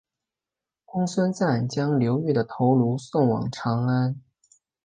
[0.83, 4.19] 公孙瓒将刘虞的头颅送往长安。